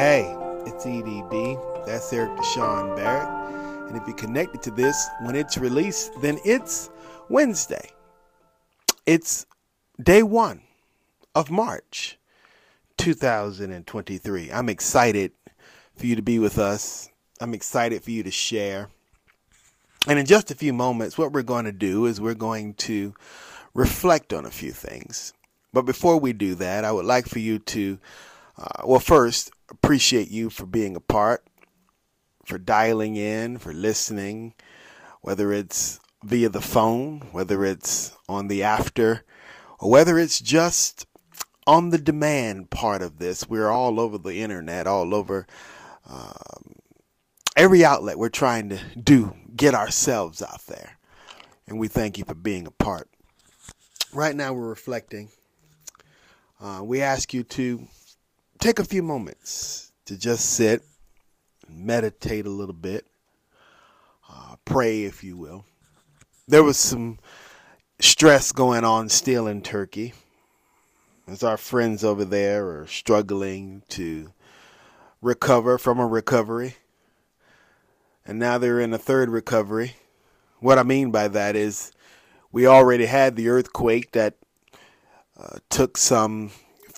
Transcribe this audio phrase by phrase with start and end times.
[0.00, 0.34] Hey,
[0.64, 1.84] it's EDB.
[1.84, 3.28] That's Eric Deshaun Barrett.
[3.86, 6.88] And if you're connected to this when it's released, then it's
[7.28, 7.90] Wednesday.
[9.04, 9.44] It's
[10.02, 10.62] day one
[11.34, 12.18] of March
[12.96, 14.50] 2023.
[14.50, 15.32] I'm excited
[15.96, 17.10] for you to be with us.
[17.38, 18.88] I'm excited for you to share.
[20.06, 23.12] And in just a few moments, what we're going to do is we're going to
[23.74, 25.34] reflect on a few things.
[25.74, 27.98] But before we do that, I would like for you to,
[28.56, 31.44] uh, well, first, appreciate you for being a part,
[32.44, 34.54] for dialing in, for listening,
[35.20, 39.24] whether it's via the phone, whether it's on the after,
[39.78, 41.06] or whether it's just
[41.66, 43.48] on the demand part of this.
[43.48, 45.46] We're all over the internet, all over
[46.08, 46.74] um,
[47.56, 48.18] every outlet.
[48.18, 50.98] We're trying to do, get ourselves out there.
[51.66, 53.08] And we thank you for being a part.
[54.12, 55.30] Right now, we're reflecting.
[56.60, 57.86] Uh, we ask you to
[58.60, 60.82] take a few moments to just sit,
[61.66, 63.06] and meditate a little bit,
[64.28, 65.64] uh, pray, if you will.
[66.46, 67.18] There was some
[68.00, 70.12] stress going on still in Turkey
[71.26, 74.32] as our friends over there are struggling to
[75.22, 76.76] recover from a recovery.
[78.26, 79.96] And now they're in a third recovery.
[80.58, 81.92] What I mean by that is
[82.52, 84.34] we already had the earthquake that
[85.38, 86.50] uh, took some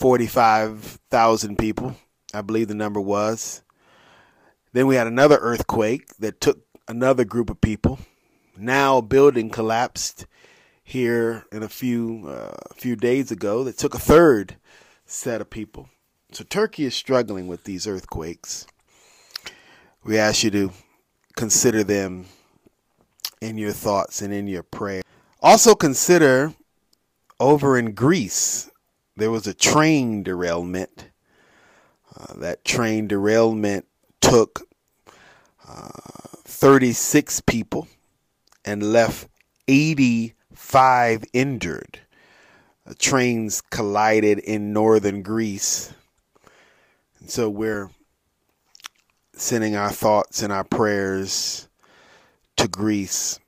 [0.02, 1.94] 45,000 people,
[2.34, 3.62] I believe the number was.
[4.72, 8.00] Then we had another earthquake that took another group of people.
[8.56, 10.26] Now a building collapsed
[10.82, 14.56] here in a few uh, few days ago that took a third
[15.06, 15.88] set of people.
[16.32, 18.66] So Turkey is struggling with these earthquakes.
[20.02, 20.72] We ask you to
[21.36, 22.24] consider them
[23.40, 25.02] in your thoughts and in your prayer.
[25.40, 26.54] Also consider
[27.38, 28.68] over in Greece
[29.16, 31.08] there was a train derailment.
[32.14, 33.86] Uh, that train derailment
[34.20, 34.68] took
[35.66, 35.88] uh,
[36.44, 37.88] 36 people
[38.64, 39.28] and left
[39.68, 42.00] 85 injured.
[42.86, 45.92] Uh, trains collided in northern Greece.
[47.20, 47.90] And so we're
[49.34, 51.68] sending our thoughts and our prayers
[52.56, 53.38] to Greece.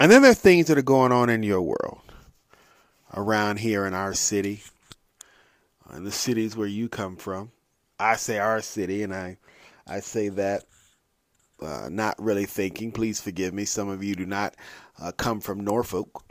[0.00, 2.11] And then there are things that are going on in your world
[3.14, 4.62] around here in our city,
[5.88, 7.50] uh, in the cities where you come from.
[7.98, 9.38] I say our city, and I,
[9.86, 10.64] I say that
[11.60, 12.92] uh, not really thinking.
[12.92, 13.64] Please forgive me.
[13.64, 14.56] Some of you do not
[15.00, 16.24] uh, come from Norfolk.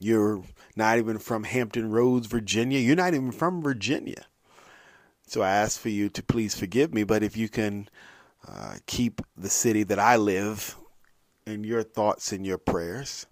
[0.00, 0.42] You're
[0.76, 2.78] not even from Hampton Roads, Virginia.
[2.78, 4.26] You're not even from Virginia.
[5.26, 7.04] So I ask for you to please forgive me.
[7.04, 7.88] But if you can
[8.46, 10.76] uh, keep the city that I live
[11.46, 13.26] in your thoughts and your prayers,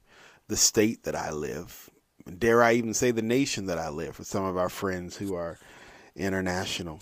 [0.49, 1.91] the state that I live,
[2.39, 5.35] dare I even say the nation that I live for some of our friends who
[5.35, 5.59] are
[6.15, 7.01] international.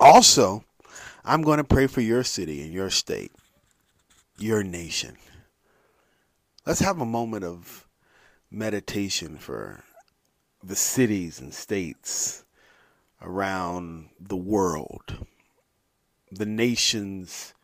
[0.00, 0.64] Also,
[1.24, 3.32] I'm going to pray for your city and your state,
[4.38, 5.16] your nation.
[6.66, 7.86] Let's have a moment of
[8.50, 9.84] meditation for
[10.62, 12.44] the cities and states
[13.20, 15.26] around the world,
[16.30, 17.54] the nation's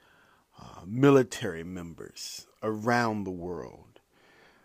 [0.60, 3.89] uh, military members around the world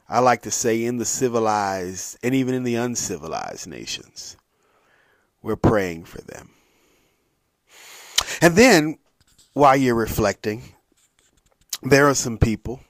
[0.08, 4.38] I like to say, in the civilized and even in the uncivilized nations.
[5.42, 6.52] We're praying for them.
[8.42, 8.98] And then,
[9.54, 10.62] while you're reflecting,
[11.82, 12.82] there are some people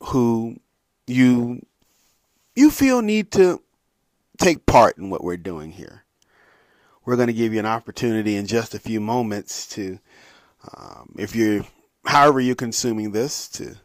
[0.00, 0.56] who
[1.06, 1.64] you
[2.54, 3.62] you feel need to
[4.38, 6.04] take part in what we're doing here.
[7.04, 9.98] We're going to give you an opportunity in just a few moments to,
[10.76, 11.64] um, if you're,
[12.04, 13.76] however you're consuming this, to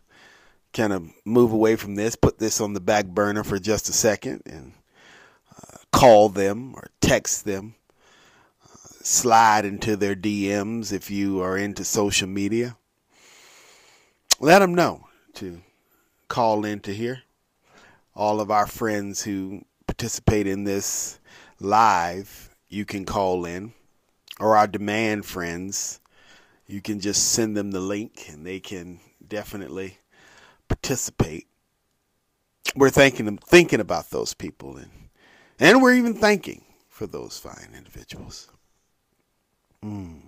[0.76, 3.94] kind of move away from this, put this on the back burner for just a
[3.94, 4.74] second, and
[5.58, 7.76] uh, call them or text them,
[8.64, 12.76] uh, slide into their DMs if you are into social media.
[14.40, 15.62] Let them know to
[16.28, 17.24] call in to here.
[18.14, 21.20] All of our friends who participate in this
[21.60, 23.74] live, you can call in,
[24.42, 26.02] or our demand friends,
[26.68, 30.00] you can just send them the link and they can definitely
[30.68, 31.48] participate,
[32.76, 34.92] we're thinking thinking about those people and
[35.60, 38.50] and we're even thanking for those fine individuals.
[39.84, 40.22] Mm.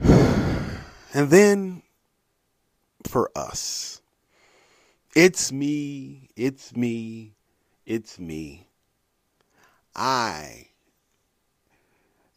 [1.14, 1.82] And then
[3.06, 4.02] for us,
[5.14, 7.32] it's me, it's me,
[7.86, 8.68] it's me.
[9.94, 10.66] I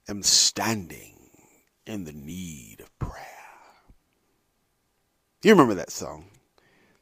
[0.07, 1.15] am standing
[1.85, 3.38] in the need of prayer.
[5.41, 6.25] You remember that song?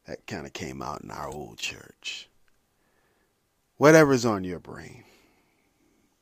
[0.06, 2.30] That kind of came out in our old church.
[3.78, 5.04] Whatever's on your brain,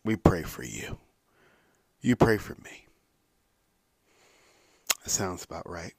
[0.03, 0.97] we pray for you.
[2.01, 2.87] You pray for me.
[5.03, 5.93] That sounds about right.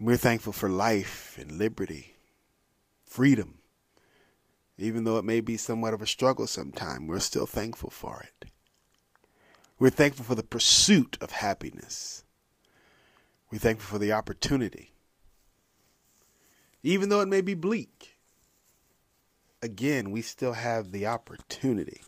[0.00, 2.16] We're thankful for life and liberty,
[3.06, 3.58] freedom.
[4.76, 8.50] Even though it may be somewhat of a struggle sometime, we're still thankful for it.
[9.78, 12.23] We're thankful for the pursuit of happiness.
[13.50, 14.92] We're thankful for the opportunity.
[16.82, 18.18] Even though it may be bleak,
[19.62, 22.02] again, we still have the opportunity.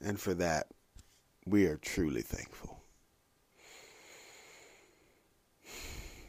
[0.00, 0.68] And for that,
[1.46, 2.80] we are truly thankful.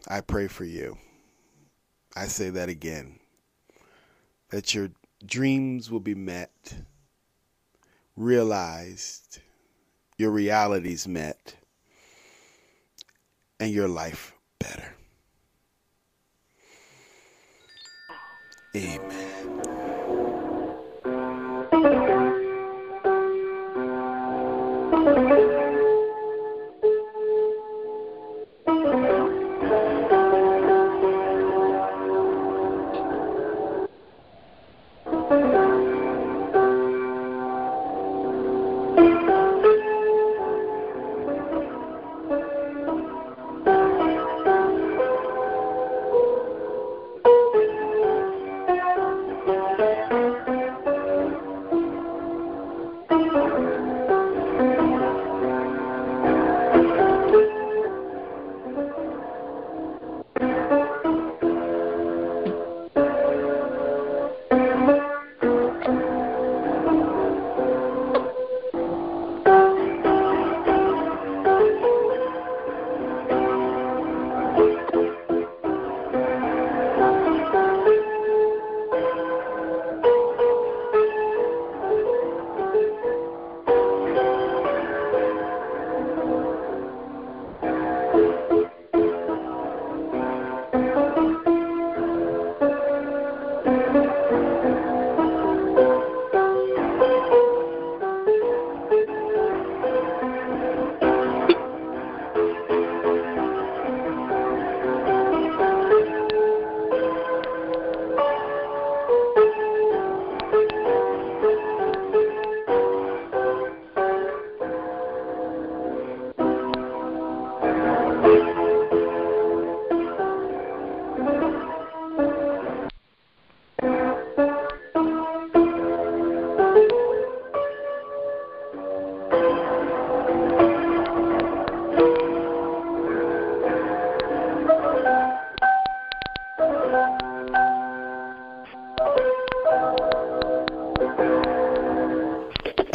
[0.07, 0.97] I pray for you.
[2.15, 3.19] I say that again
[4.49, 4.89] that your
[5.25, 6.73] dreams will be met,
[8.15, 9.39] realized,
[10.17, 11.55] your realities met,
[13.59, 14.95] and your life better.
[18.75, 19.38] Amen.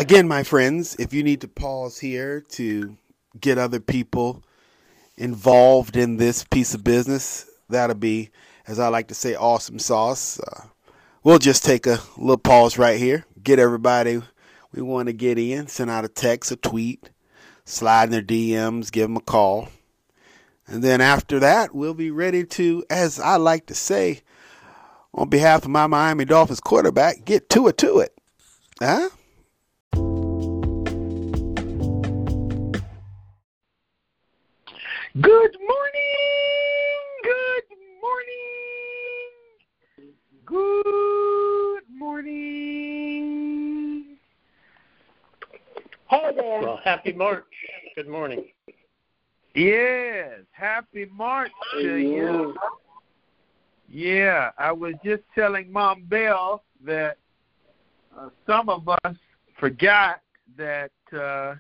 [0.05, 2.99] Again, my friends, if you need to pause here to
[3.41, 4.45] get other people
[5.17, 8.29] involved in this piece of business, that'll be,
[8.67, 10.39] as I like to say, awesome sauce.
[10.39, 10.67] Uh,
[11.23, 14.21] we'll just take a little pause right here, get everybody
[14.75, 17.09] we want to get in, send out a text, a tweet,
[17.65, 19.71] slide in their DMs, give them a call.
[20.67, 24.21] And then after that, we'll be ready to, as I like to say,
[25.15, 28.15] on behalf of my Miami Dolphins quarterback, get to it, to it.
[28.79, 29.09] Huh?
[35.21, 35.55] Good morning.
[37.23, 37.63] Good
[38.03, 39.31] morning.
[40.45, 44.17] Good morning.
[46.09, 46.63] Hey there.
[46.63, 47.45] Well, happy March.
[47.95, 48.47] Good morning.
[49.55, 52.57] Yes, happy March to you.
[53.89, 57.19] Yeah, I was just telling Mom Bell that
[58.19, 59.17] uh, some of us
[59.61, 60.23] forgot
[60.57, 61.55] that uh,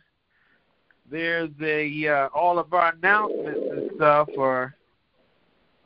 [1.10, 4.74] there's a uh, all of our announcements and stuff are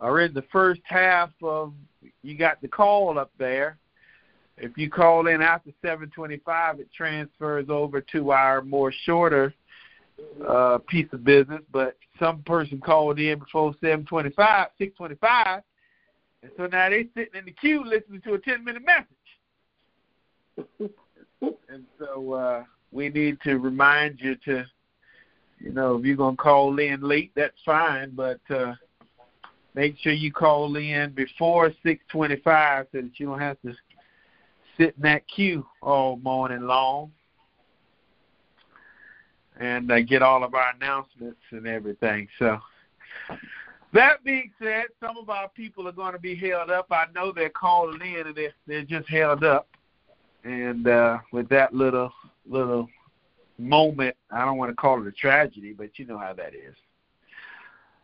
[0.00, 1.72] are in the first half of
[2.22, 3.78] you got the call up there.
[4.56, 9.54] If you call in after 725, it transfers over to our more shorter
[10.46, 11.62] uh, piece of business.
[11.72, 15.62] But some person called in before 725, 625,
[16.42, 19.06] and so now they're sitting in the queue listening to a 10 minute message.
[21.68, 24.64] and so uh, we need to remind you to
[25.58, 28.74] you know, if you're gonna call in late, that's fine, but uh
[29.74, 33.72] make sure you call in before six twenty five so that you don't have to
[34.76, 37.10] sit in that queue all morning long
[39.60, 42.28] and uh, get all of our announcements and everything.
[42.38, 42.58] So
[43.92, 46.86] that being said, some of our people are going to be held up.
[46.90, 49.68] I know they're calling in and they're, they're just held up.
[50.44, 52.12] And uh, with that little
[52.46, 52.88] little
[53.58, 54.16] moment.
[54.30, 56.74] I don't want to call it a tragedy, but you know how that is.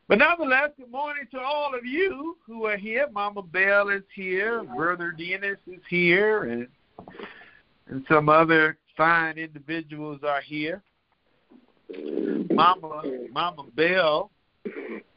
[0.06, 3.06] But nonetheless, good morning to all of you who are here.
[3.10, 6.68] Mama Bell is here, Brother Dennis is here, and
[7.86, 10.82] and some other fine individuals are here.
[12.50, 14.30] Mama Mama Bell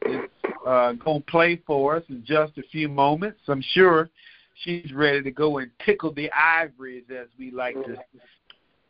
[0.06, 0.28] is
[0.66, 3.40] uh, gonna play for us in just a few moments.
[3.48, 4.08] I'm sure
[4.64, 7.96] she's ready to go and tickle the ivories, as we like to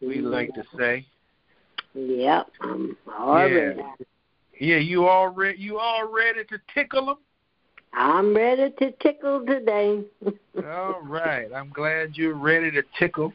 [0.00, 1.05] we like to say.
[1.95, 3.73] Yep, I'm all yeah.
[4.61, 5.59] Yeah, you all ready?
[5.59, 7.16] You all ready to tickle them?
[7.92, 10.02] I'm ready to tickle today.
[10.66, 13.33] all right, I'm glad you're ready to tickle.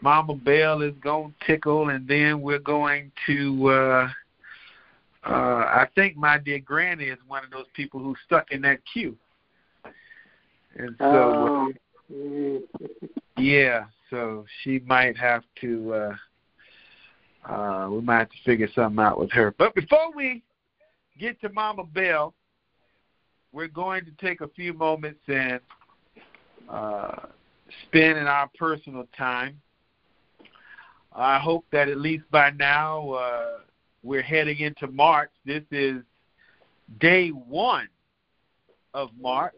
[0.00, 3.68] Mama Bell is going to tickle, and then we're going to.
[3.68, 4.08] uh
[5.24, 8.80] uh I think my dear granny is one of those people who's stuck in that
[8.92, 9.16] queue,
[10.76, 11.72] and so
[12.12, 12.58] uh,
[13.36, 15.94] yeah, so she might have to.
[15.94, 16.16] uh
[17.48, 19.54] uh, we might have to figure something out with her.
[19.58, 20.42] But before we
[21.18, 22.34] get to Mama Bell,
[23.52, 25.60] we're going to take a few moments and
[26.68, 27.26] uh,
[27.86, 29.60] spend in our personal time.
[31.12, 33.46] I hope that at least by now uh,
[34.02, 35.30] we're heading into March.
[35.46, 36.02] This is
[37.00, 37.88] day one
[38.92, 39.54] of March.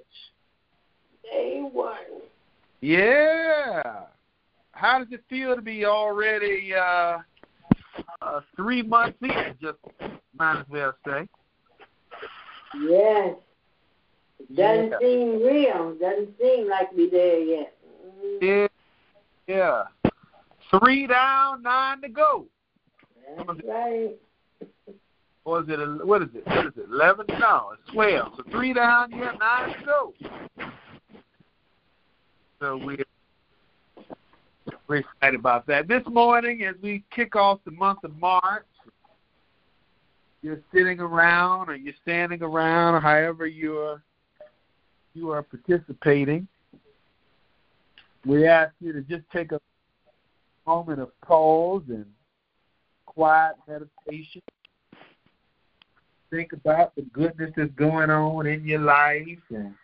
[1.24, 1.96] Day one.
[2.80, 3.82] Yeah.
[4.72, 7.18] How does it feel to be already uh,
[8.22, 9.78] uh, three months in, just
[10.38, 11.28] might as well say.
[12.82, 13.36] Yes.
[14.54, 14.98] Doesn't yeah.
[15.00, 15.94] seem real.
[16.00, 17.74] Doesn't seem like we're there yet.
[18.40, 18.66] Yeah.
[19.46, 19.82] Yeah.
[20.70, 22.46] Three down, nine to go.
[23.36, 24.16] That's right.
[25.44, 26.46] Or is it what is it?
[26.46, 26.88] What is it?
[26.90, 27.26] Eleven?
[27.38, 28.32] No, it's twelve.
[28.36, 30.14] So three down, yeah, nine to go.
[32.60, 32.96] So we
[34.86, 35.88] we're excited about that.
[35.88, 38.64] This morning, as we kick off the month of March,
[40.42, 44.02] you're sitting around or you're standing around or however you are
[45.14, 46.46] you are participating.
[48.24, 49.60] We ask you to just take a
[50.66, 52.06] moment of pause and
[53.06, 54.42] quiet meditation.
[56.30, 59.74] Think about the goodness that's going on in your life and,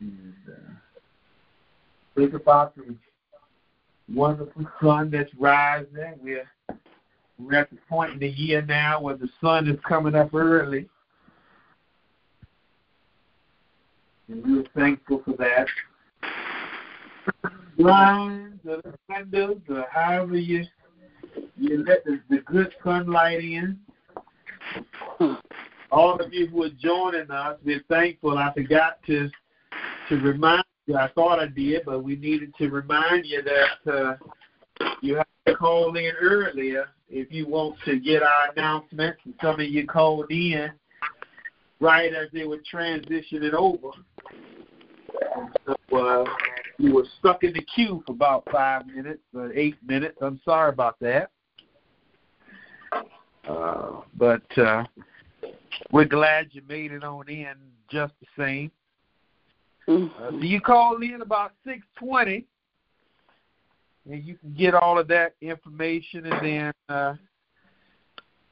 [0.00, 0.71] and uh,
[2.14, 2.94] Think about the
[4.12, 6.14] wonderful sun that's rising.
[6.22, 6.50] We're
[7.38, 10.88] we're at the point in the year now where the sun is coming up early.
[14.28, 15.66] And we're thankful for that.
[17.76, 20.64] Blinds or the windows or however you
[21.56, 23.78] you let the, the good sunlight in.
[25.90, 28.38] All of you who are joining us, we're thankful.
[28.38, 29.30] I forgot to
[30.08, 34.16] to remind I thought I did, but we needed to remind you that uh,
[35.00, 39.20] you have to call in earlier if you want to get our announcements.
[39.24, 40.72] And some of you called in
[41.80, 43.90] right as they were transitioning over.
[45.66, 46.24] So uh,
[46.78, 50.18] you were stuck in the queue for about five minutes or eight minutes.
[50.20, 51.30] I'm sorry about that.
[53.48, 54.84] Uh, but uh,
[55.90, 57.54] we're glad you made it on in
[57.90, 58.70] just the same.
[59.88, 62.46] Uh, you call in about six twenty,
[64.10, 67.14] and you can get all of that information, and then uh,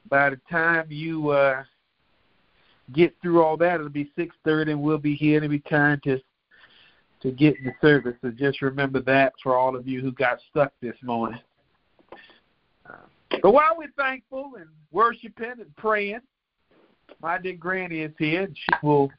[0.09, 1.63] by the time you uh,
[2.93, 5.69] get through all that, it'll be six thirty, and we'll be here, and it'll be
[5.69, 6.19] time to
[7.21, 8.15] to get the service.
[8.21, 11.39] So just remember that for all of you who got stuck this morning.
[13.41, 16.19] But while we're thankful and worshiping and praying,
[17.21, 19.09] my dear Granny is here, and she will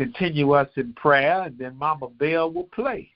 [0.00, 3.10] continue us in prayer, and then Mama Bell will play.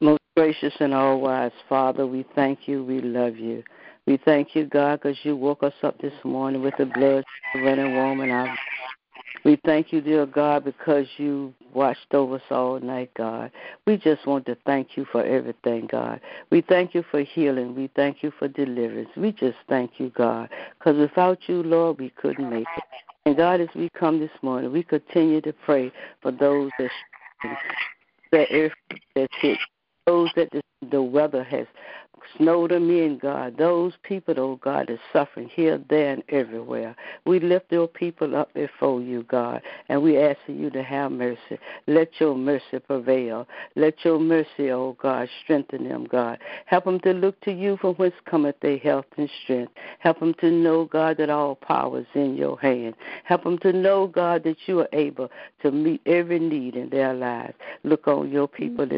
[0.00, 3.62] Most gracious and all wise Father, we thank you, we love you.
[4.08, 7.22] We thank you, God, because you woke us up this morning with the blood
[7.54, 8.52] running warm in our
[9.44, 13.50] we thank you, dear God, because you watched over us all night, God.
[13.86, 16.20] We just want to thank you for everything, God.
[16.50, 17.74] We thank you for healing.
[17.74, 19.10] We thank you for deliverance.
[19.16, 20.48] We just thank you, God,
[20.78, 22.84] because without you, Lord, we couldn't make it.
[23.26, 26.90] And God, as we come this morning, we continue to pray for those that
[28.32, 28.70] that
[29.14, 29.58] that hit,
[30.06, 31.66] those that the, the weather has
[32.36, 33.56] Snow them in, God.
[33.56, 36.94] Those people, oh God, are suffering here, there, and everywhere.
[37.24, 41.58] We lift your people up before you, God, and we ask you to have mercy.
[41.86, 43.46] Let your mercy prevail.
[43.76, 46.38] Let your mercy, oh God, strengthen them, God.
[46.66, 49.72] Help them to look to you from whence cometh their health and strength.
[49.98, 52.94] Help them to know, God, that all power is in your hand.
[53.24, 55.30] Help them to know, God, that you are able
[55.62, 57.54] to meet every need in their lives.
[57.84, 58.88] Look on your people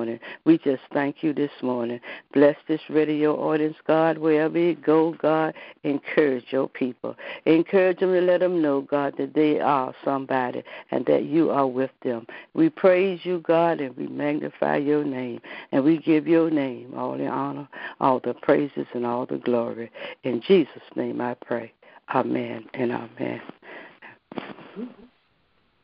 [0.00, 0.18] morning.
[0.46, 2.00] We just thank you this morning.
[2.32, 5.52] Bless this radio audience, God, wherever it go, God.
[5.84, 7.14] Encourage your people.
[7.44, 11.66] Encourage them to let them know, God, that they are somebody and that you are
[11.66, 12.26] with them.
[12.54, 15.42] We praise you, God, and we magnify your name.
[15.70, 17.68] And we give your name all the honor,
[18.00, 19.92] all the praises, and all the glory.
[20.24, 21.74] In Jesus' name I pray.
[22.14, 23.42] Amen and amen.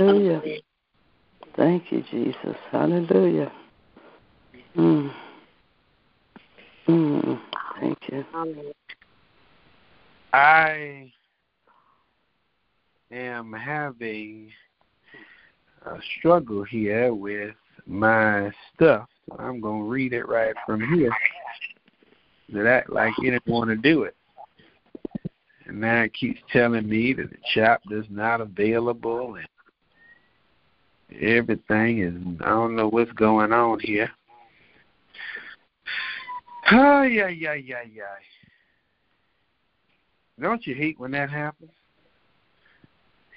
[0.00, 0.60] Hallelujah.
[1.56, 2.56] Thank you, Jesus.
[2.70, 3.52] Hallelujah.
[4.76, 5.12] Mm.
[6.88, 7.40] Mm.
[7.78, 8.24] Thank you.
[10.32, 11.12] I
[13.10, 14.50] am having
[15.84, 17.54] a struggle here with
[17.86, 19.08] my stuff.
[19.38, 21.10] I'm going to read it right from here.
[22.54, 24.16] That act like it didn't want to do it.
[25.66, 29.46] And now it keeps telling me that the chapter's not available and
[31.20, 34.10] everything is, I don't know what's going on here.
[36.66, 38.22] Ay, ay, ay, ay, ay.
[40.40, 41.70] Don't you hate when that happens?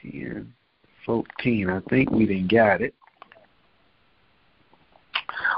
[0.02, 0.54] 10,
[1.06, 1.70] 14.
[1.70, 2.94] I think we didn't got it.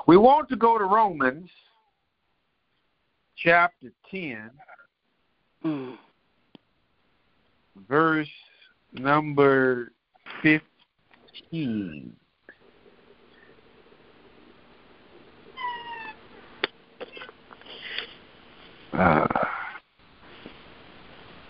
[0.08, 1.50] We want to go to Romans
[3.36, 4.52] chapter 10,
[5.64, 5.98] Mm.
[7.90, 8.30] verse
[8.94, 9.92] number
[11.44, 12.16] 15.
[18.94, 19.28] Uh,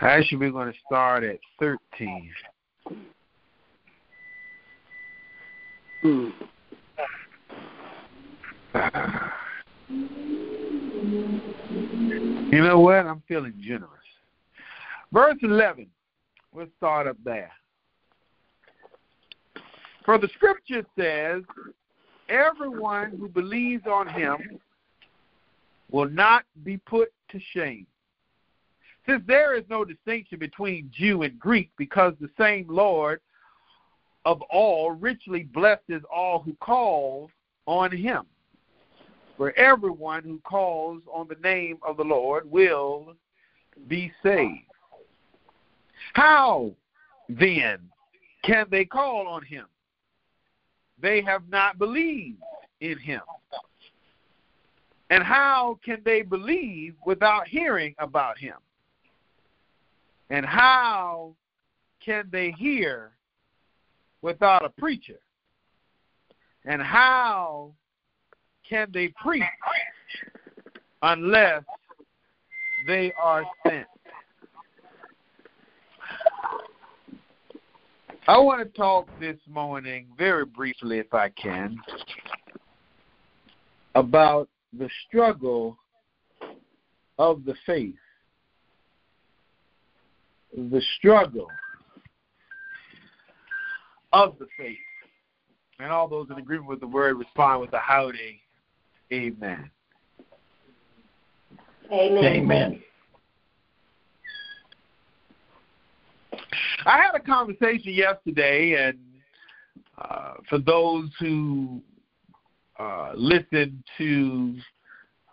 [0.01, 2.31] actually, we're going to start at 13.
[6.03, 6.31] Mm.
[8.73, 9.29] Uh,
[12.51, 13.05] you know what?
[13.05, 13.91] I'm feeling generous.
[15.11, 15.87] Verse 11.
[16.51, 17.51] We'll start up there.
[20.05, 21.41] For the scripture says,
[22.29, 24.59] Everyone who believes on him
[25.91, 27.85] will not be put to shame.
[29.07, 33.19] Since there is no distinction between Jew and Greek, because the same Lord
[34.25, 37.29] of all richly blesses all who call
[37.67, 38.23] on him.
[39.37, 43.13] For everyone who calls on the name of the Lord will
[43.87, 44.61] be saved.
[46.13, 46.71] How
[47.29, 47.79] then
[48.43, 49.65] can they call on him?
[51.05, 52.41] They have not believed
[52.81, 53.21] in him.
[55.11, 58.55] And how can they believe without hearing about him?
[60.31, 61.35] And how
[62.03, 63.11] can they hear
[64.23, 65.19] without a preacher?
[66.65, 67.75] And how
[68.67, 69.43] can they preach
[71.03, 71.61] unless
[72.87, 73.85] they are sent?
[78.27, 81.77] I want to talk this morning, very briefly, if I can,
[83.93, 85.77] about the struggle
[87.19, 87.93] of the faith.
[90.57, 91.47] The struggle
[94.11, 94.77] of the faith.
[95.77, 98.41] And all those in agreement with the word respond with a howdy.
[99.13, 99.69] Amen.
[101.91, 102.23] Amen.
[102.23, 102.83] Amen.
[106.85, 108.99] I had a conversation yesterday, and
[109.97, 111.81] uh, for those who
[112.79, 114.55] uh, listen to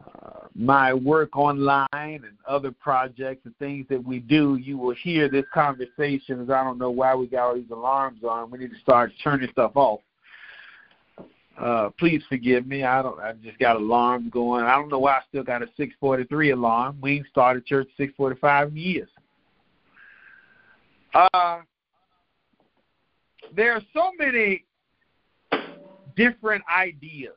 [0.01, 5.29] uh, my work online and other projects and things that we do, you will hear
[5.29, 6.41] this conversation.
[6.41, 8.51] As I don't know why we got all these alarms on.
[8.51, 10.01] We need to start turning stuff off.
[11.59, 12.83] Uh, please forgive me.
[12.83, 13.21] I don't.
[13.21, 14.65] I just got alarms going.
[14.65, 16.99] I don't know why I still got a 6:43 alarm.
[17.01, 19.09] We ain't started church 6:45 in years.
[21.15, 21.59] Uh,
[23.55, 24.65] there are so many
[26.17, 27.35] different ideas,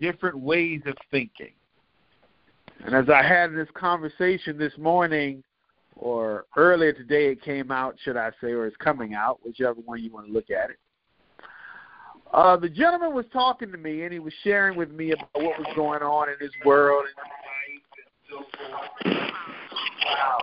[0.00, 1.52] different ways of thinking.
[2.84, 5.42] And as I had this conversation this morning,
[5.96, 10.02] or earlier today, it came out, should I say, or it's coming out, whichever one
[10.02, 10.78] you want to look at it.
[12.32, 15.56] Uh, the gentleman was talking to me, and he was sharing with me about what
[15.56, 17.16] was going on in his world and
[20.04, 20.38] Wow,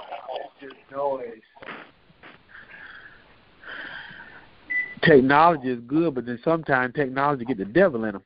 [0.60, 1.42] just noise.
[5.04, 8.24] Technology is good, but then sometimes technology get the devil in them.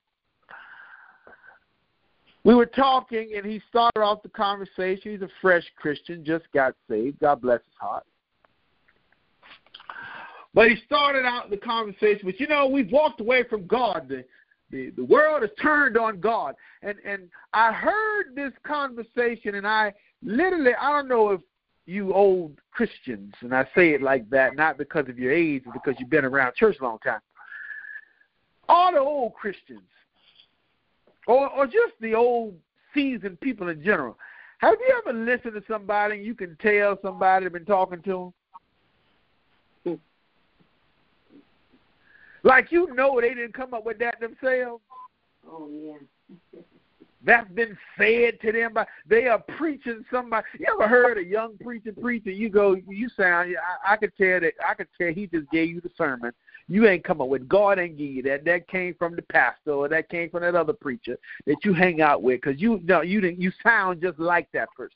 [2.44, 5.12] We were talking, and he started off the conversation.
[5.14, 7.20] He's a fresh Christian, just got saved.
[7.20, 8.06] God bless his heart.
[10.54, 14.08] But he started out the conversation with, you know, we've walked away from God.
[14.08, 14.24] The,
[14.70, 16.56] the, the world has turned on God.
[16.82, 19.92] And, and I heard this conversation, and I
[20.26, 21.42] literally, I don't know if
[21.86, 25.74] you old Christians, and I say it like that, not because of your age, but
[25.74, 27.22] because you've been around church a long time.
[28.68, 29.82] All the old Christians,
[31.28, 32.56] or, or just the old
[32.94, 34.18] seasoned people in general,
[34.58, 38.34] have you ever listened to somebody and you can tell somebody been talking to
[39.84, 40.00] them?
[42.46, 44.84] Like you know they didn't come up with that themselves.
[45.50, 46.60] Oh yeah.
[47.26, 50.46] That's been said to them by they are preaching somebody.
[50.60, 53.56] You ever heard a young preacher preach and you go, you sound.
[53.84, 54.54] I, I could tell that.
[54.66, 56.32] I could tell he just gave you the sermon.
[56.68, 57.48] You ain't come up with.
[57.50, 58.46] God ain't give you that.
[58.46, 62.02] That came from the pastor or that came from that other preacher that you hang
[62.02, 63.42] out with because you no you didn't.
[63.42, 64.92] You sound just like that person.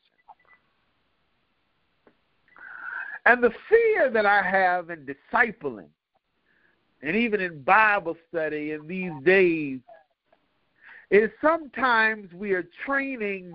[3.26, 5.90] And the fear that I have in discipling
[7.02, 9.80] and even in Bible study in these days
[11.12, 13.54] is sometimes we are training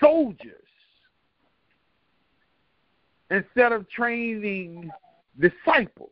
[0.00, 0.62] soldiers
[3.30, 4.90] instead of training
[5.40, 6.10] disciples.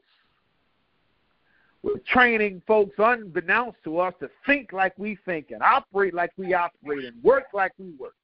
[1.83, 6.52] We're training folks unbeknownst to us to think like we think and operate like we
[6.52, 8.14] operate and work like we work.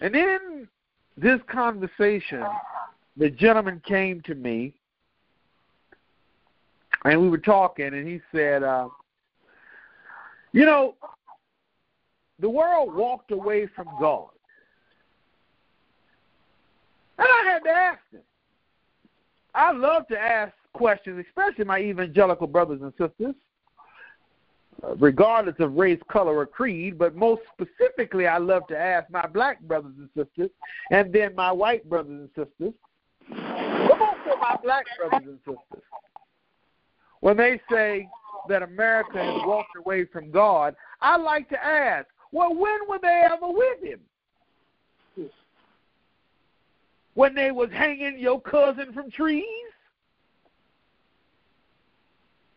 [0.00, 0.68] And in
[1.16, 2.44] this conversation,
[3.16, 4.74] the gentleman came to me
[7.04, 8.88] and we were talking, and he said, uh,
[10.52, 10.94] "You know,
[12.38, 14.28] the world walked away from God."
[17.18, 18.22] And I had to ask him.
[19.54, 23.34] I love to ask questions, especially my evangelical brothers and sisters,
[24.82, 26.98] uh, regardless of race, color, or creed.
[26.98, 30.50] But most specifically, I love to ask my black brothers and sisters,
[30.90, 32.74] and then my white brothers and sisters,
[33.28, 35.84] but also my black brothers and sisters
[37.22, 38.08] when they say
[38.48, 43.26] that America has walked away from God, I like to ask, well, when were they
[43.30, 44.00] ever with him?
[47.14, 49.44] When they was hanging your cousin from trees?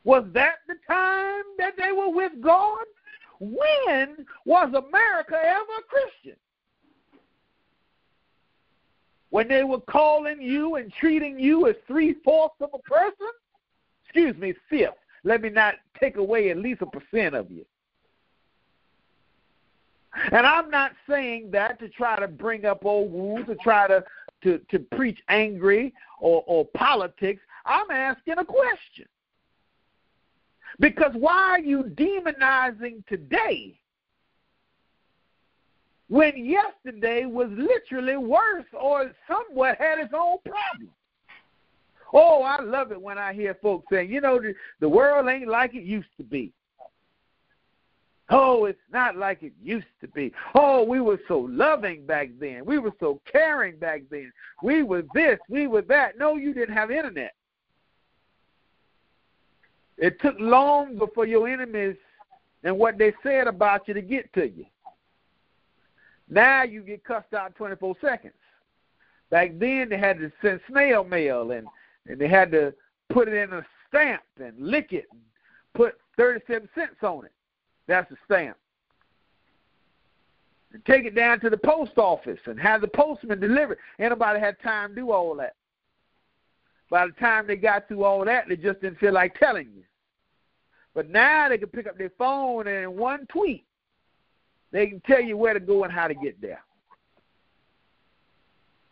[0.05, 2.85] Was that the time that they were with God?
[3.39, 6.37] When was America ever a Christian?
[9.31, 13.27] When they were calling you and treating you as three fourths of a person?
[14.15, 14.93] excuse me, fifth.
[15.25, 17.65] Let me not take away at least a percent of you.
[20.31, 24.01] And I'm not saying that to try to bring up old wounds, to try to
[24.43, 27.41] to, to preach angry or, or politics.
[27.65, 29.07] I'm asking a question.
[30.79, 33.79] Because why are you demonizing today
[36.09, 40.93] when yesterday was literally worse or somewhat had its own problems?
[42.13, 45.47] Oh, I love it when I hear folks saying, you know, the, the world ain't
[45.47, 46.53] like it used to be.
[48.29, 50.33] Oh, it's not like it used to be.
[50.55, 52.65] Oh, we were so loving back then.
[52.65, 54.31] We were so caring back then.
[54.63, 56.17] We were this, we were that.
[56.17, 57.35] No, you didn't have internet.
[59.97, 61.95] It took long before your enemies
[62.63, 64.65] and what they said about you to get to you.
[66.27, 68.33] Now you get cussed out 24 seconds.
[69.29, 71.67] Back then they had to send snail mail and,
[72.07, 72.73] and they had to
[73.09, 75.21] put it in a stamp and lick it and
[75.73, 77.31] put 37 cents on it.
[77.87, 78.57] That's a stamp.
[80.73, 83.79] And take it down to the post office and have the postman deliver it.
[83.99, 85.55] Anybody had time to do all that.
[86.89, 89.83] By the time they got through all that, they just didn't feel like telling you.
[90.93, 93.65] But now they can pick up their phone and in one tweet,
[94.71, 96.61] they can tell you where to go and how to get there.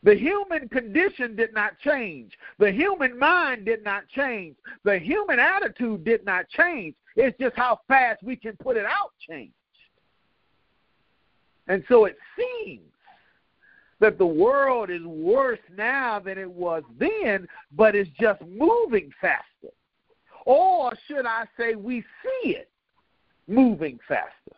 [0.04, 2.34] The human condition did not change.
[2.60, 4.58] The human mind did not change.
[4.84, 6.96] The human attitude did not change.
[7.16, 9.54] It's just how fast we can put it out changed.
[11.68, 12.82] And so it seems
[14.02, 19.74] that the world is worse now than it was then, but it's just moving faster.
[20.46, 22.70] Or should I say, we see it
[23.48, 24.58] moving faster.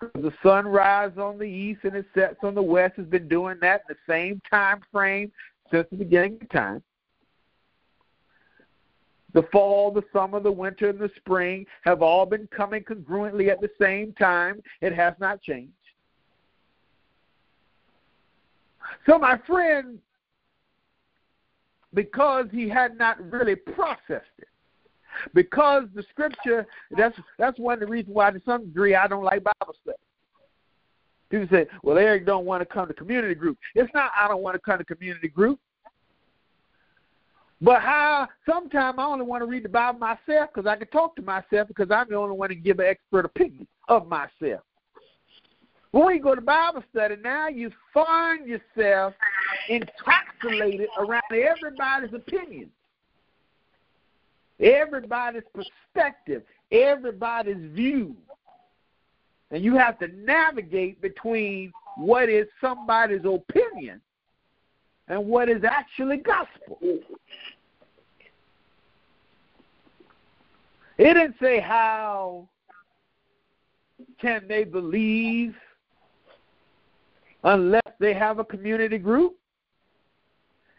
[0.00, 3.58] The sun rises on the east and it sets on the west has been doing
[3.60, 5.30] that in the same time frame
[5.70, 6.82] since the beginning of time.
[9.32, 13.60] The fall, the summer, the winter, and the spring have all been coming congruently at
[13.60, 14.60] the same time.
[14.80, 15.72] It has not changed.
[19.06, 19.98] So, my friend,
[21.94, 24.48] because he had not really processed it,
[25.34, 29.24] because the scripture that's that's one of the reasons why to some degree I don't
[29.24, 29.96] like Bible study.
[31.30, 33.58] People say, Well, Eric don't want to come to community group.
[33.74, 35.58] It's not I don't want to come to community group.
[37.62, 41.14] But how sometimes I only want to read the Bible myself because I can talk
[41.16, 44.62] to myself because I'm the only one to give an expert opinion of myself.
[45.92, 49.12] When you go to Bible study, now you find yourself
[49.68, 52.70] encapsulated around everybody's opinion
[54.60, 58.16] everybody's perspective, everybody's view.
[59.50, 64.00] And you have to navigate between what is somebody's opinion
[65.08, 66.78] and what is actually gospel.
[70.98, 72.48] It didn't say how
[74.20, 75.54] can they believe
[77.42, 79.39] unless they have a community group.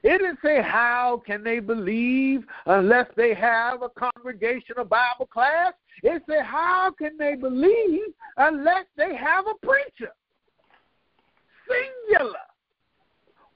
[0.03, 5.73] It didn't say how can they believe unless they have a congregational Bible class.
[6.01, 10.11] It said how can they believe unless they have a preacher.
[11.67, 12.39] Singular.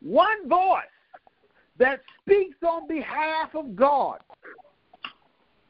[0.02, 0.84] One voice
[1.80, 4.20] that speaks on behalf of God.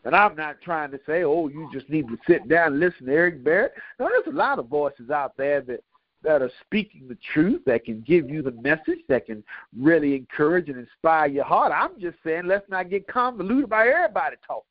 [0.03, 3.07] And I'm not trying to say, oh, you just need to sit down and listen
[3.07, 3.73] to Eric Barrett.
[3.99, 5.83] No, there's a lot of voices out there that
[6.25, 9.43] that are speaking the truth, that can give you the message, that can
[9.77, 11.71] really encourage and inspire your heart.
[11.73, 14.63] I'm just saying, let's not get convoluted by everybody talking.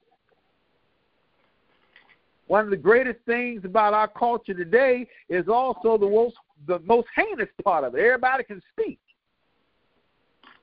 [2.46, 6.34] One of the greatest things about our culture today is also the most
[6.66, 8.00] the most heinous part of it.
[8.00, 8.98] Everybody can speak.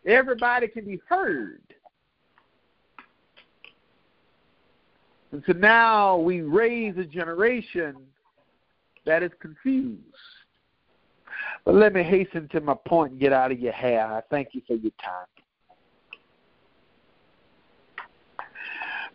[0.05, 1.61] Everybody can be heard.
[5.31, 7.95] And so now we raise a generation
[9.05, 10.01] that is confused.
[11.65, 14.05] But let me hasten to my point and get out of your hair.
[14.05, 15.27] I thank you for your time.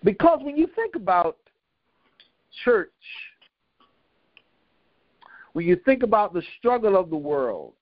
[0.04, 1.36] Because when you think about
[2.64, 2.90] church,
[5.54, 7.72] when you think about the struggle of the world,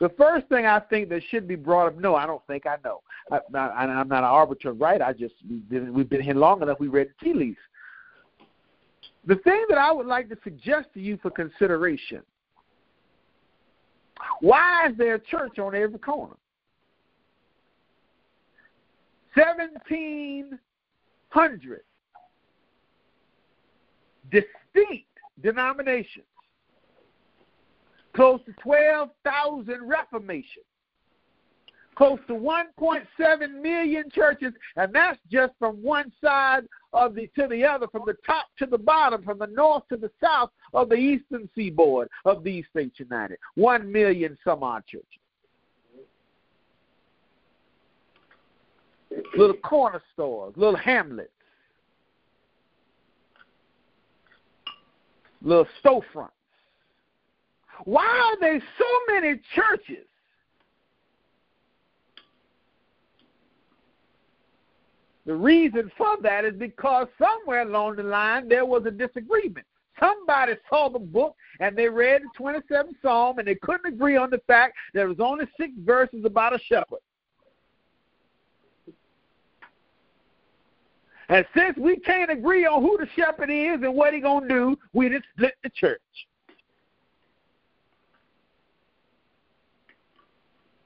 [0.00, 1.98] the first thing I think that should be brought up.
[1.98, 3.02] No, I don't think I know.
[3.30, 5.02] I, am not an arbiter right.
[5.02, 5.34] I just
[5.70, 6.78] we've been here long enough.
[6.78, 7.58] We read the tea leaves.
[9.26, 12.22] The thing that I would like to suggest to you for consideration
[14.40, 16.36] why is there a church on every corner?
[19.34, 21.80] 1,700
[24.30, 25.06] distinct
[25.42, 26.26] denominations,
[28.14, 30.64] close to 12,000 reformations,
[31.94, 37.64] close to 1.7 million churches, and that's just from one side of the to the
[37.64, 40.96] other, from the top to the bottom, from the north to the south of the
[40.96, 43.38] eastern seaboard of these states united.
[43.54, 45.06] One million some odd churches.
[49.36, 51.30] little corner stores, little hamlets,
[55.42, 56.30] little storefronts.
[57.84, 60.04] Why are there so many churches?
[65.26, 69.66] The reason for that is because somewhere along the line there was a disagreement
[70.00, 74.30] Somebody saw the book and they read the 27th Psalm and they couldn't agree on
[74.30, 77.00] the fact that there was only six verses about a shepherd.
[81.28, 84.48] And since we can't agree on who the shepherd is and what he's going to
[84.48, 86.00] do, we just split the church.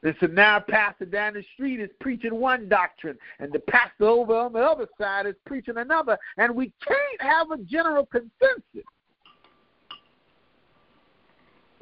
[0.02, 4.34] And so now pastor down the street is preaching one doctrine, and the pastor over
[4.34, 8.84] on the other side is preaching another, and we can't have a general consensus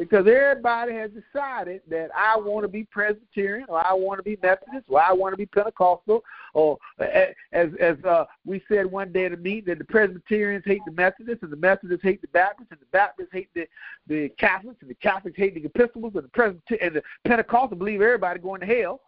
[0.01, 4.39] because everybody has decided that I want to be Presbyterian or I want to be
[4.43, 9.27] Methodist or I want to be Pentecostal or as as uh, we said one day
[9.27, 12.69] at a meeting that the Presbyterians hate the Methodists and the Methodists hate the Baptists
[12.71, 13.69] and the Baptists hate the
[14.07, 18.01] the Catholics and the Catholics hate the Episcopals and the Presbyter- and the Pentecostals believe
[18.01, 19.03] everybody going to hell.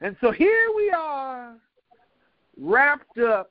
[0.00, 1.56] And so here we are
[2.56, 3.50] wrapped up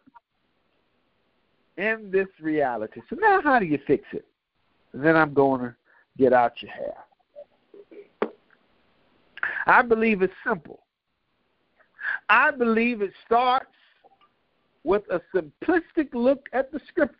[1.75, 3.01] in this reality.
[3.09, 4.25] So now how do you fix it?
[5.03, 5.75] Then I'm going to
[6.17, 6.93] get out your hair.
[9.67, 10.79] I believe it's simple.
[12.29, 13.65] I believe it starts
[14.83, 17.17] with a simplistic look at the scripture.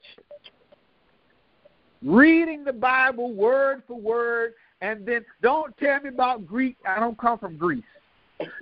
[2.04, 6.78] Reading the Bible word for word, and then don't tell me about Greek.
[6.88, 7.84] I don't come from Greece.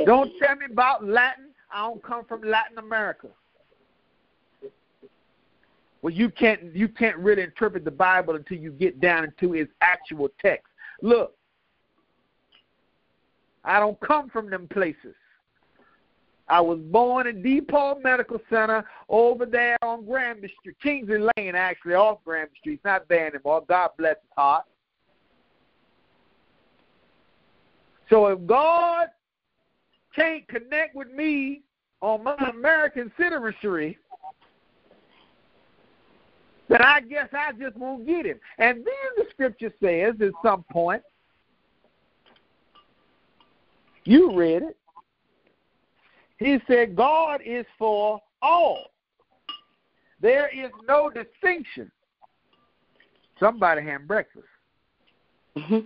[0.06, 1.48] Don't tell me about Latin.
[1.74, 3.28] I don't come from Latin America
[6.04, 9.72] well you can't you can't really interpret the Bible until you get down into its
[9.82, 10.68] actual text.
[11.02, 11.36] Look,
[13.64, 15.16] I don't come from them places.
[16.50, 21.94] I was born in DePaul Medical Center over there on Granby Street, Kingsley Lane, actually
[21.94, 22.74] off Granby Street.
[22.74, 23.64] It's not there anymore.
[23.68, 24.66] God bless his heart.
[28.10, 29.08] So if God
[30.14, 31.62] can't connect with me
[32.02, 33.98] on my American citizenry,
[36.74, 38.40] then I guess I just won't get him.
[38.58, 41.04] And then the scripture says at some point,
[44.06, 44.78] you read it.
[46.38, 48.88] He said, God is for all.
[50.20, 51.92] There is no distinction.
[53.40, 54.48] Somebody had breakfast.
[55.56, 55.86] Mm-hmm.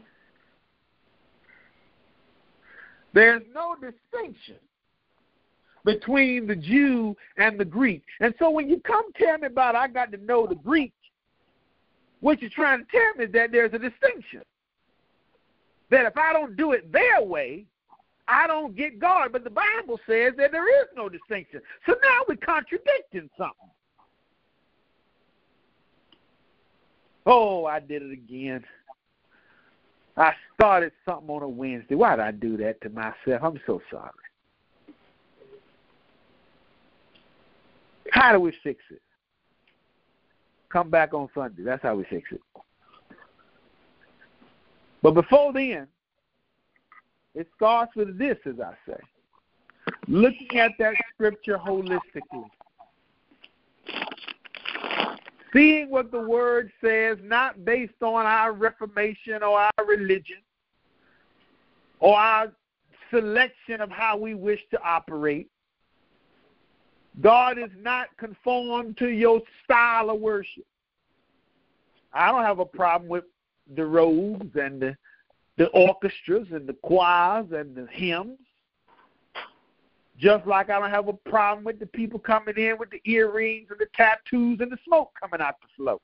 [3.14, 4.56] There's no distinction
[5.88, 8.04] between the Jew and the Greek.
[8.20, 10.92] And so when you come tell me about I got to know the Greek,
[12.20, 14.42] what you're trying to tell me is that there's a distinction.
[15.90, 17.64] That if I don't do it their way,
[18.28, 19.32] I don't get God.
[19.32, 21.62] But the Bible says that there is no distinction.
[21.86, 23.56] So now we're contradicting something.
[27.26, 28.62] Oh, I did it again.
[30.18, 31.96] I started something on a Wednesday.
[31.96, 33.42] Why did I do that to myself?
[33.42, 34.12] I'm so sorry.
[38.12, 39.02] How do we fix it?
[40.70, 41.64] Come back on Sunday.
[41.64, 42.42] That's how we fix it.
[45.02, 45.88] But before then,
[47.36, 49.00] it starts with this, as I say.
[50.08, 52.50] Looking at that scripture holistically.
[55.54, 60.42] Seeing what the word says, not based on our reformation or our religion
[62.00, 62.52] or our
[63.10, 65.50] selection of how we wish to operate,
[67.22, 70.66] God is not conformed to your style of worship.
[72.14, 73.26] I don't have a problem with
[73.76, 74.98] the robes and the,
[75.58, 78.40] the orchestras and the choirs and the hymns.
[80.20, 83.68] Just like I don't have a problem with the people coming in with the earrings
[83.70, 86.02] and the tattoos and the smoke coming out the float.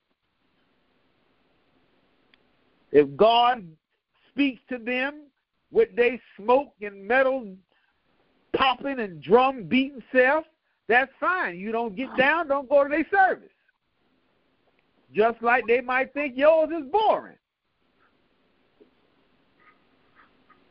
[2.92, 3.66] If God
[4.30, 5.24] speaks to them
[5.72, 7.48] with they smoke and metal
[8.56, 10.46] popping and drum beating self,
[10.88, 11.58] that's fine.
[11.58, 13.50] You don't get down, don't go to their service.
[15.14, 17.38] Just like they might think yours is boring.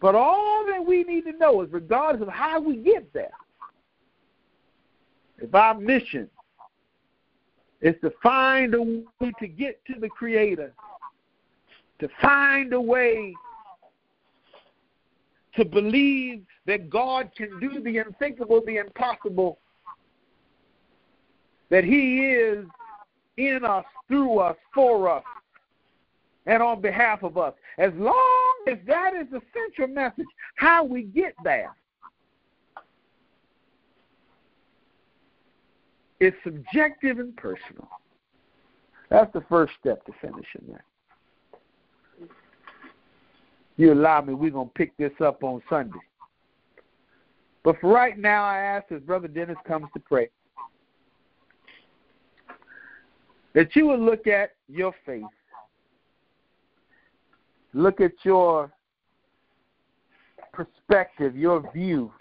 [0.01, 3.31] But all that we need to know is, regardless of how we get there,
[5.39, 6.29] if our mission
[7.81, 10.73] is to find a way to get to the Creator,
[12.01, 13.35] to find a way
[15.55, 19.59] to believe that God can do the unthinkable, the impossible,
[21.73, 22.67] that He is
[23.39, 25.25] in us, through us, for us,
[26.45, 27.55] and on behalf of us.
[27.79, 31.75] As long as that is the central message, how we get there
[36.21, 37.89] is subjective and personal.
[39.09, 42.29] That's the first step to finishing that.
[43.79, 45.99] You allow me, we're going to pick this up on Sunday.
[47.65, 50.29] But for right now, I ask as Brother Dennis comes to pray.
[53.55, 55.25] That you would look at your faith,
[57.75, 58.73] look at your
[60.53, 62.13] perspective, your view.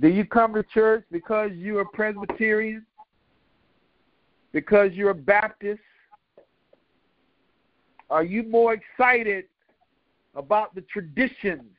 [0.00, 2.84] Do you come to church because you're Presbyterian?
[4.52, 5.80] Because you're a Baptist?
[8.10, 9.44] Are you more excited
[10.34, 11.70] about the traditions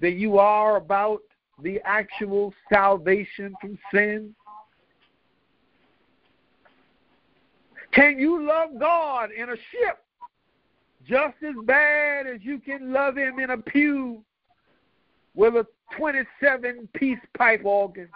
[0.00, 1.20] than you are about
[1.62, 4.34] the actual salvation from sin?
[7.94, 9.98] Can you love God in a ship
[11.06, 14.24] just as bad as you can love Him in a pew
[15.34, 15.66] with a
[15.96, 18.08] 27 piece pipe organ?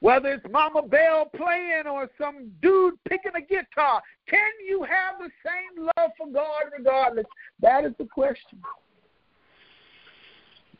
[0.00, 5.30] Whether it's Mama Bell playing or some dude picking a guitar, can you have the
[5.44, 7.26] same love for God regardless?
[7.60, 8.60] That is the question.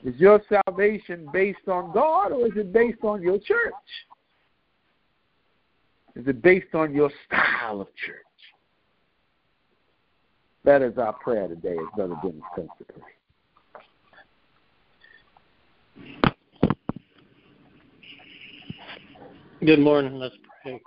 [0.03, 3.75] Is your salvation based on God or is it based on your church?
[6.17, 8.17] Is it based on your style of church?
[10.65, 13.03] That is our prayer today as Brother Dennis comes to pray.
[19.65, 20.15] Good morning.
[20.15, 20.81] Let's pray.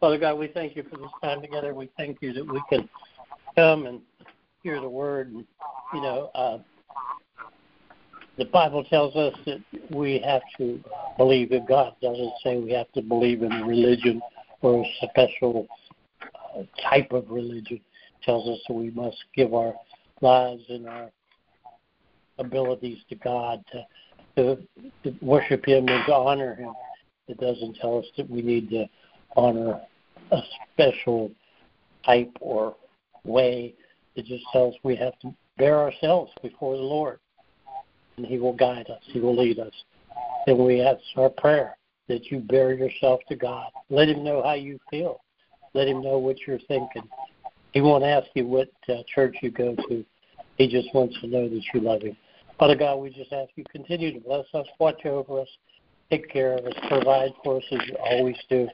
[0.00, 1.74] Father God, we thank you for this time together.
[1.74, 2.88] We thank you that we can
[3.54, 4.00] come and
[4.62, 5.32] hear the word.
[5.32, 5.44] And,
[5.94, 6.58] you know, uh,
[8.38, 9.60] the Bible tells us that
[9.90, 10.80] we have to
[11.16, 11.94] believe in God.
[12.00, 14.20] It doesn't say we have to believe in religion
[14.60, 15.66] or a special
[16.22, 17.76] uh, type of religion.
[17.76, 19.74] It tells us that we must give our
[20.20, 21.10] lives and our
[22.38, 23.84] abilities to God to,
[24.36, 24.56] to,
[25.04, 26.72] to worship Him and to honor Him.
[27.28, 28.86] It doesn't tell us that we need to
[29.36, 29.80] honor
[30.30, 30.38] a
[30.72, 31.30] special
[32.04, 32.76] type or
[33.24, 33.74] way.
[34.14, 37.18] It just tells we have to bear ourselves before the Lord
[38.16, 39.02] and He will guide us.
[39.06, 39.72] He will lead us.
[40.46, 41.76] And we ask our prayer
[42.08, 43.68] that you bear yourself to God.
[43.90, 45.20] Let Him know how you feel.
[45.74, 47.08] Let Him know what you're thinking.
[47.72, 50.04] He won't ask you what uh, church you go to.
[50.56, 52.16] He just wants to know that you love Him.
[52.58, 55.48] Father God, we just ask you continue to bless us, watch over us,
[56.10, 58.66] take care of us, provide for us as you always do,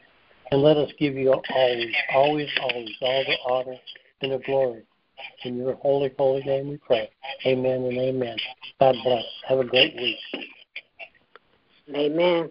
[0.52, 3.78] and let us give you always, always, always all the honor
[4.20, 4.82] and the glory.
[5.44, 7.10] In your holy, holy name we pray.
[7.46, 8.36] Amen and amen.
[8.80, 9.24] God bless.
[9.48, 10.16] Have a great week.
[11.94, 12.50] Amen.